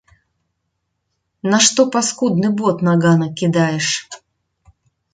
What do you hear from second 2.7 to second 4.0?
на ганак кідаеш?